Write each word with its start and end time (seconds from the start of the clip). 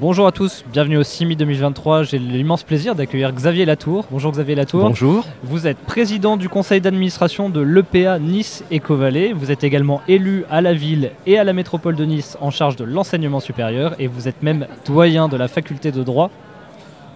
Bonjour 0.00 0.26
à 0.26 0.32
tous, 0.32 0.64
bienvenue 0.72 0.96
au 0.96 1.02
CIMI 1.02 1.36
2023. 1.36 2.02
J'ai 2.04 2.18
l'immense 2.18 2.62
plaisir 2.62 2.94
d'accueillir 2.94 3.30
Xavier 3.32 3.64
Latour. 3.66 4.06
Bonjour 4.10 4.32
Xavier 4.32 4.54
Latour. 4.54 4.80
Bonjour. 4.88 5.24
Vous 5.44 5.66
êtes 5.66 5.76
président 5.78 6.36
du 6.36 6.48
conseil 6.48 6.80
d'administration 6.80 7.50
de 7.50 7.60
l'EPA 7.60 8.18
Nice 8.18 8.64
Éco-Vallée. 8.70 9.32
Vous 9.34 9.50
êtes 9.50 9.64
également 9.64 10.00
élu 10.08 10.44
à 10.50 10.60
la 10.62 10.72
ville 10.72 11.10
et 11.26 11.38
à 11.38 11.44
la 11.44 11.52
métropole 11.52 11.94
de 11.94 12.04
Nice 12.06 12.38
en 12.40 12.50
charge 12.50 12.76
de 12.76 12.84
l'enseignement 12.84 13.38
supérieur 13.40 13.94
et 13.98 14.06
vous 14.06 14.28
êtes 14.28 14.42
même 14.42 14.66
doyen 14.86 15.28
de 15.28 15.36
la 15.36 15.46
faculté 15.46 15.92
de 15.92 16.02
droit. 16.02 16.30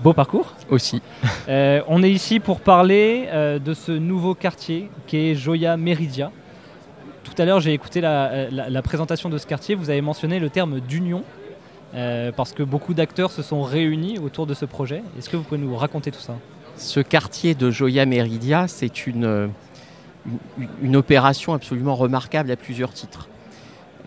Beau 0.02 0.12
parcours. 0.12 0.54
Aussi. 0.70 1.00
Euh, 1.48 1.80
on 1.86 2.02
est 2.02 2.10
ici 2.10 2.40
pour 2.40 2.58
parler 2.58 3.26
euh, 3.28 3.60
de 3.60 3.72
ce 3.72 3.92
nouveau 3.92 4.34
quartier 4.34 4.90
qui 5.06 5.16
est 5.30 5.34
Joya 5.36 5.76
Meridia. 5.76 6.32
Tout 7.22 7.40
à 7.40 7.44
l'heure, 7.44 7.60
j'ai 7.60 7.72
écouté 7.72 8.00
la, 8.00 8.50
la- 8.50 8.68
la 8.68 8.82
présentation 8.82 9.28
de 9.30 9.38
ce 9.38 9.46
quartier. 9.46 9.76
Vous 9.76 9.90
avez 9.90 10.00
mentionné 10.00 10.40
le 10.40 10.50
terme 10.50 10.80
d'union. 10.80 11.22
Euh, 11.94 12.32
parce 12.32 12.52
que 12.52 12.62
beaucoup 12.62 12.94
d'acteurs 12.94 13.30
se 13.30 13.42
sont 13.42 13.62
réunis 13.62 14.18
autour 14.18 14.46
de 14.46 14.54
ce 14.54 14.64
projet. 14.64 15.02
Est-ce 15.18 15.28
que 15.28 15.36
vous 15.36 15.44
pouvez 15.44 15.60
nous 15.60 15.76
raconter 15.76 16.10
tout 16.10 16.20
ça? 16.20 16.34
Ce 16.76 17.00
quartier 17.00 17.54
de 17.54 17.70
Joya 17.70 18.04
Meridia, 18.06 18.68
c'est 18.68 19.06
une, 19.06 19.50
une, 20.58 20.68
une 20.82 20.96
opération 20.96 21.54
absolument 21.54 21.94
remarquable 21.94 22.50
à 22.50 22.56
plusieurs 22.56 22.92
titres. 22.92 23.28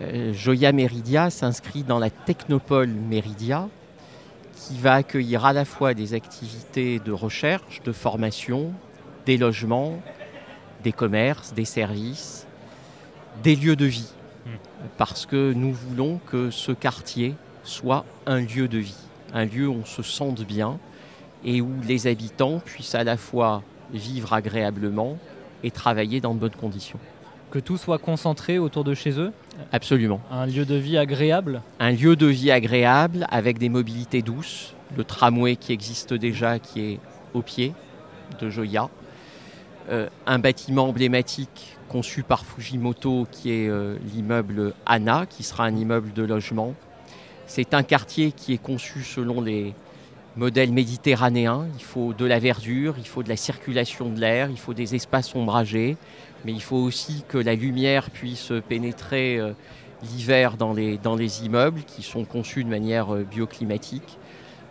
Euh, 0.00 0.32
Joya 0.32 0.72
Meridia 0.72 1.30
s'inscrit 1.30 1.82
dans 1.82 1.98
la 1.98 2.10
technopole 2.10 2.88
Meridia, 2.88 3.68
qui 4.54 4.78
va 4.78 4.94
accueillir 4.94 5.44
à 5.44 5.52
la 5.52 5.64
fois 5.64 5.94
des 5.94 6.14
activités 6.14 6.98
de 7.00 7.12
recherche, 7.12 7.82
de 7.84 7.92
formation, 7.92 8.72
des 9.26 9.36
logements, 9.36 10.00
des 10.82 10.92
commerces, 10.92 11.52
des 11.52 11.64
services, 11.64 12.46
des 13.42 13.56
lieux 13.56 13.76
de 13.76 13.86
vie. 13.86 14.12
Hmm. 14.46 14.50
Parce 14.96 15.26
que 15.26 15.52
nous 15.52 15.72
voulons 15.72 16.20
que 16.26 16.50
ce 16.50 16.72
quartier 16.72 17.34
soit 17.64 18.04
un 18.26 18.40
lieu 18.40 18.68
de 18.68 18.78
vie, 18.78 18.96
un 19.34 19.44
lieu 19.44 19.68
où 19.68 19.74
on 19.74 19.84
se 19.84 20.02
sente 20.02 20.42
bien 20.42 20.78
et 21.44 21.60
où 21.60 21.70
les 21.86 22.06
habitants 22.06 22.60
puissent 22.64 22.94
à 22.94 23.04
la 23.04 23.16
fois 23.16 23.62
vivre 23.92 24.32
agréablement 24.32 25.18
et 25.62 25.70
travailler 25.70 26.20
dans 26.20 26.34
de 26.34 26.38
bonnes 26.40 26.50
conditions. 26.50 26.98
Que 27.50 27.58
tout 27.58 27.76
soit 27.76 27.98
concentré 27.98 28.58
autour 28.58 28.84
de 28.84 28.94
chez 28.94 29.18
eux, 29.18 29.32
Absolument. 29.72 30.20
un 30.30 30.46
lieu 30.46 30.64
de 30.64 30.76
vie 30.76 30.96
agréable. 30.96 31.62
Un 31.80 31.90
lieu 31.90 32.14
de 32.14 32.26
vie 32.26 32.50
agréable 32.50 33.26
avec 33.30 33.58
des 33.58 33.68
mobilités 33.68 34.22
douces, 34.22 34.74
le 34.96 35.02
tramway 35.04 35.56
qui 35.56 35.72
existe 35.72 36.14
déjà, 36.14 36.58
qui 36.58 36.80
est 36.92 36.98
au 37.34 37.42
pied 37.42 37.72
de 38.40 38.48
Joya, 38.50 38.88
Euh, 39.90 40.08
un 40.26 40.38
bâtiment 40.38 40.86
emblématique 40.88 41.76
conçu 41.88 42.22
par 42.22 42.44
Fujimoto 42.44 43.26
qui 43.32 43.50
est 43.50 43.68
euh, 43.68 43.96
l'immeuble 44.14 44.72
Anna, 44.86 45.26
qui 45.26 45.42
sera 45.42 45.64
un 45.64 45.74
immeuble 45.74 46.12
de 46.12 46.22
logement. 46.22 46.74
C'est 47.52 47.74
un 47.74 47.82
quartier 47.82 48.30
qui 48.30 48.52
est 48.52 48.62
conçu 48.62 49.02
selon 49.02 49.40
les 49.40 49.74
modèles 50.36 50.70
méditerranéens. 50.70 51.66
Il 51.76 51.82
faut 51.82 52.12
de 52.12 52.24
la 52.24 52.38
verdure, 52.38 52.94
il 52.96 53.08
faut 53.08 53.24
de 53.24 53.28
la 53.28 53.34
circulation 53.34 54.08
de 54.08 54.20
l'air, 54.20 54.50
il 54.50 54.56
faut 54.56 54.72
des 54.72 54.94
espaces 54.94 55.34
ombragés, 55.34 55.96
mais 56.44 56.52
il 56.52 56.62
faut 56.62 56.76
aussi 56.76 57.24
que 57.26 57.38
la 57.38 57.56
lumière 57.56 58.10
puisse 58.10 58.52
pénétrer 58.68 59.40
euh, 59.40 59.50
l'hiver 60.04 60.56
dans 60.56 60.72
les, 60.72 61.44
immeubles 61.44 61.80
qui 61.88 62.04
sont 62.04 62.24
conçus 62.24 62.62
de 62.62 62.68
manière 62.68 63.12
euh, 63.12 63.24
bioclimatique. 63.24 64.16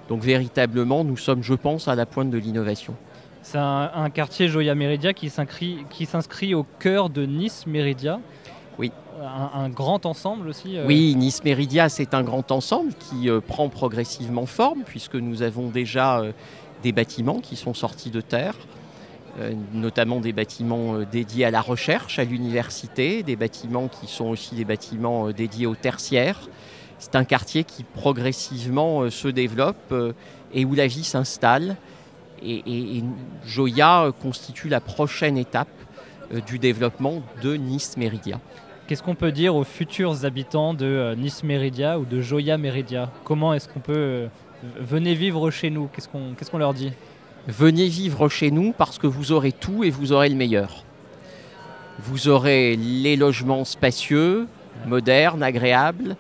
Donc 0.08 0.21
véritablement, 0.21 1.03
nous 1.03 1.17
sommes, 1.17 1.43
je 1.43 1.55
pense, 1.55 1.89
à 1.89 1.95
la 1.95 2.05
pointe 2.05 2.30
de 2.30 2.38
l'innovation. 2.38 2.95
C'est 3.41 3.58
un, 3.58 3.91
un 3.93 4.09
quartier 4.09 4.47
Joya 4.47 4.73
Meridia 4.73 5.11
qui 5.11 5.30
s'inscrit 5.30 5.80
qui 5.89 6.05
s'inscrit 6.05 6.55
au 6.55 6.65
cœur 6.80 7.09
de 7.09 7.26
Nice 7.26 7.67
Meridia. 7.67 8.21
Oui. 8.79 8.91
Un, 9.21 9.63
un 9.65 9.69
grand 9.69 10.05
ensemble 10.05 10.47
aussi. 10.47 10.77
euh, 10.77 10.85
Oui, 10.87 11.13
Nice 11.15 11.43
Meridia, 11.43 11.89
c'est 11.89 12.13
un 12.13 12.23
grand 12.23 12.49
ensemble 12.51 12.93
qui 12.93 13.29
euh, 13.29 13.41
prend 13.41 13.67
progressivement 13.69 14.45
forme, 14.45 14.83
puisque 14.85 15.15
nous 15.15 15.41
avons 15.41 15.67
déjà 15.69 16.19
euh, 16.21 16.31
des 16.81 16.93
bâtiments 16.93 17.39
qui 17.41 17.57
sont 17.57 17.73
sortis 17.73 18.09
de 18.09 18.21
terre, 18.21 18.55
notamment 19.73 20.19
des 20.21 20.31
bâtiments 20.33 20.99
dédiés 21.11 21.45
à 21.45 21.51
la 21.51 21.61
recherche, 21.61 22.19
à 22.19 22.23
l'université, 22.23 23.21
des 23.21 23.35
bâtiments 23.35 23.87
qui 23.89 24.07
sont 24.07 24.25
aussi 24.25 24.55
des 24.55 24.65
bâtiments 24.65 25.29
dédiés 25.31 25.65
au 25.67 25.75
tertiaire. 25.75 26.39
C'est 26.99 27.15
un 27.15 27.23
quartier 27.25 27.63
qui 27.65 27.83
progressivement 27.83 29.09
se 29.09 29.27
développe 29.27 29.93
et 30.53 30.65
où 30.65 30.73
la 30.73 30.87
vie 30.87 31.03
s'installe. 31.03 31.75
Et, 32.41 32.55
et- 32.65 32.97
et 32.99 33.03
Joya 33.45 34.11
constitue 34.21 34.67
la 34.69 34.79
prochaine 34.81 35.37
étape 35.37 35.67
du 36.47 36.57
développement 36.59 37.21
de 37.43 37.55
Nice 37.55 37.97
Meridia. 37.97 38.39
Qu'est-ce 38.89 39.04
qu'on 39.04 39.14
peut 39.14 39.32
dire 39.32 39.55
aux 39.55 39.64
futurs 39.64 40.26
habitants 40.26 40.73
de 40.73 40.88
euh, 40.88 41.16
Nice 41.16 41.44
Meridia 41.44 42.00
ou 42.00 42.05
de 42.05 42.22
Joya 42.22 42.58
Meridia 42.58 43.11
Comment 43.23 43.54
est-ce 43.54 43.70
qu'on 43.70 43.82
peut 43.82 43.94
euh, 43.95 44.27
venez 44.80 45.14
vivre 45.14 45.52
chez 45.52 45.70
nous? 45.70 45.88
Qu'est-ce 45.94 46.10
qu'on 46.10 46.33
qu'est-ce 46.33 46.50
qu'on 46.50 46.58
leur 46.58 46.73
dit? 46.73 46.92
Venez 47.48 47.88
vivre 47.88 48.30
chez 48.30 48.50
nous 48.50 48.73
parce 48.76 48.98
que 48.98 49.05
vous 49.05 49.32
aurez 49.32 49.52
tout 49.52 49.83
et 49.83 49.92
vous 49.92 50.11
aurez 50.11 50.27
le 50.27 50.33
meilleur. 50.33 50.83
Vous 52.00 52.30
aurez 52.30 52.76
les 52.77 53.16
logements 53.16 53.64
spacieux, 53.64 54.48
modernes, 54.88 55.44
agréables, 55.44 56.16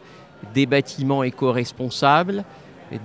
des 0.53 0.67
bâtiments 0.67 1.23
éco-responsables, 1.23 2.43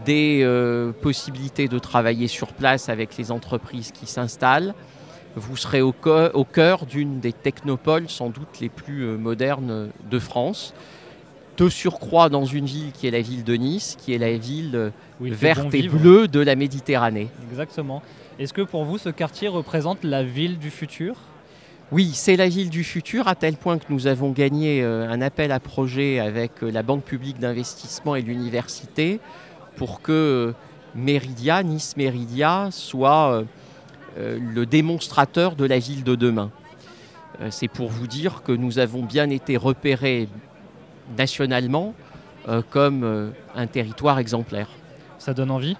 des 0.05 0.43
euh, 0.43 0.93
possibilités 0.93 1.69
de 1.69 1.79
travailler 1.79 2.29
sur 2.29 2.49
place 2.49 2.91
avec 2.91 3.17
les 3.17 3.33
entreprises 3.33 3.93
qui 3.93 4.05
s'installent. 4.05 4.75
Vous 5.37 5.57
serez 5.57 5.83
au, 5.83 5.93
cœur 5.93 6.87
d'une 6.87 7.19
des 7.19 7.33
technopoles 7.33 8.09
sans 8.09 8.29
doute 8.29 8.61
les 8.61 8.69
plus 8.69 9.03
euh, 9.03 9.17
modernes 9.17 9.89
de 10.09 10.19
France. 10.21 10.75
De 11.57 11.69
surcroît 11.69 12.29
dans 12.29 12.45
une 12.45 12.67
ville 12.67 12.93
qui 12.93 13.09
est 13.09 13.11
la 13.11 13.21
ville 13.21 13.43
de 13.43 13.55
Nice, 13.55 13.97
qui 13.99 14.15
est 14.15 14.19
la 14.19 14.37
ville 14.37 14.77
euh, 14.77 14.91
verte 15.21 15.65
bon 15.65 15.71
et 15.71 15.81
vivre 15.83 15.99
bleue 15.99 16.29
de 16.29 16.41
la 16.41 16.55
Méditerranée. 16.55 17.29
Exactement. 17.51 18.03
Est-ce 18.39 18.53
que 18.53 18.63
pour 18.63 18.85
vous 18.85 18.99
ce 18.99 19.09
quartier 19.09 19.49
représente 19.49 20.05
la 20.05 20.23
ville 20.23 20.59
du 20.59 20.71
futur? 20.71 21.17
Oui, 21.91 22.13
c'est 22.15 22.37
la 22.37 22.49
ville 22.49 22.71
du 22.71 22.85
futur, 22.85 23.27
à 23.29 23.35
tel 23.35 23.57
point 23.57 23.79
que 23.79 23.85
nous 23.89 24.07
avons 24.07 24.31
gagné 24.31 24.83
euh, 24.83 25.09
un 25.09 25.21
appel 25.21 25.51
à 25.51 25.59
projet 25.59 26.21
avec 26.21 26.53
la 26.63 26.83
Banque 26.85 27.05
publique 27.05 27.41
d'investissement 27.41 28.15
et 28.15 28.23
l'université 28.23 29.21
pour 29.77 30.01
que 30.01 30.55
Meridia, 30.95 31.63
Nice 31.65 31.97
Meridia, 31.97 32.69
soit 32.71 33.45
le 34.17 34.65
démonstrateur 34.65 35.57
de 35.57 35.65
la 35.65 35.79
ville 35.79 36.05
de 36.05 36.15
demain. 36.15 36.51
Euh, 37.41 37.49
C'est 37.51 37.69
pour 37.69 37.89
vous 37.89 38.07
dire 38.07 38.43
que 38.43 38.53
nous 38.53 38.79
avons 38.79 39.03
bien 39.03 39.31
été 39.31 39.57
repérés 39.57 40.29
nationalement 41.17 41.95
euh, 42.49 42.63
comme 42.71 43.05
euh, 43.05 43.31
un 43.55 43.67
territoire 43.67 44.19
exemplaire. 44.19 44.69
Ça 45.19 45.35
donne 45.35 45.51
envie? 45.51 45.77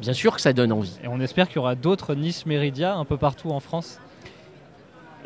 Bien 0.00 0.12
sûr 0.12 0.34
que 0.34 0.40
ça 0.40 0.52
donne 0.52 0.72
envie. 0.72 0.98
et 1.04 1.08
on 1.08 1.20
espère 1.20 1.46
qu'il 1.48 1.56
y 1.56 1.58
aura 1.58 1.74
d'autres 1.74 2.14
Nice 2.14 2.46
Meridia 2.46 2.94
un 2.94 3.04
peu 3.04 3.16
partout 3.16 3.50
en 3.50 3.60
France? 3.60 3.98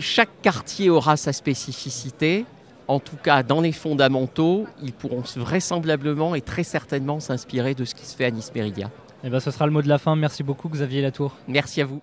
chaque 0.01 0.43
quartier 0.43 0.91
aura 0.91 1.17
sa 1.17 1.33
spécificité. 1.33 2.47
En 2.89 2.99
tout 2.99 3.15
cas, 3.15 3.45
dans 3.45 3.61
les 3.61 3.71
fondamentaux, 3.71 4.67
ils 4.83 4.93
pourront 4.93 5.23
vraisemblablement 5.37 6.35
et 6.35 6.41
très 6.41 6.65
certainement 6.65 7.21
s'inspirer 7.21 7.77
de 7.77 7.85
ce 7.85 7.95
qui 7.95 8.05
se 8.05 8.17
fait 8.17 8.25
à 8.25 8.33
Nice 8.33 8.51
Meridia. 8.53 8.91
Et 9.23 9.31
ben 9.31 9.39
ce 9.39 9.53
sera 9.53 9.67
le 9.67 9.73
mot 9.73 9.83
de 9.83 9.89
la 9.89 9.99
fin. 9.99 10.17
Merci 10.17 10.43
beaucoup 10.43 10.69
Xavier 10.69 11.01
Latour. 11.01 11.37
Merci 11.47 11.81
à 11.81 11.85
vous. 11.85 12.03